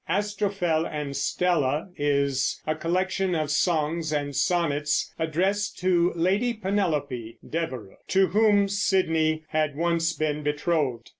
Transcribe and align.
Astrophel 0.09 0.87
and 0.87 1.15
Stella 1.15 1.89
is 1.95 2.59
a 2.65 2.73
collection 2.73 3.35
of 3.35 3.51
songs 3.51 4.11
and 4.11 4.35
sonnets 4.35 5.13
addressed 5.19 5.77
to 5.77 6.11
Lady 6.15 6.55
Penelope 6.55 7.37
Devereux, 7.47 7.97
to 8.07 8.29
whom 8.29 8.67
Sidney 8.67 9.43
had 9.49 9.75
once 9.77 10.13
been 10.13 10.41
betrothed. 10.41 11.07